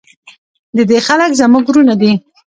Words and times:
د 0.75 0.79
دې 0.89 0.97
خلک 1.07 1.31
زموږ 1.39 1.63
ورونه 1.67 1.93
دي 2.01 2.11